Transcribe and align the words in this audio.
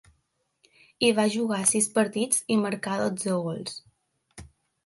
Hi 1.07 1.11
va 1.19 1.25
jugar 1.35 1.59
sis 1.73 1.89
partits, 1.97 2.41
i 2.57 2.57
marcà 2.65 2.99
dotze 3.05 3.37
gols. 3.47 3.81